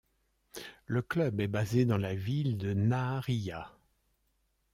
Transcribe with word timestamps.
Le 0.87 1.03
club 1.03 1.41
est 1.41 1.47
basé 1.47 1.85
dans 1.85 1.99
la 1.99 2.15
ville 2.15 2.57
de 2.57 2.73
Nahariya. 2.73 3.71